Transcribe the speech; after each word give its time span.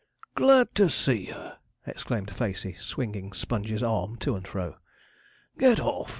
'Glad 0.33 0.73
to 0.73 0.89
see 0.89 1.27
ye!' 1.27 1.51
exclaimed 1.85 2.31
Facey, 2.35 2.73
swinging 2.73 3.33
Sponge's 3.33 3.83
arm 3.83 4.15
to 4.17 4.35
and 4.35 4.47
fro. 4.47 4.77
'Get 5.59 5.79
off!' 5.79 6.09